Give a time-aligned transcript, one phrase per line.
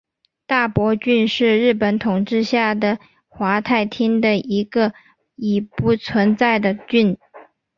[0.47, 2.97] 大泊郡是日本统治下的
[3.29, 4.95] 桦太厅的一个
[5.35, 7.15] 已不存在的郡。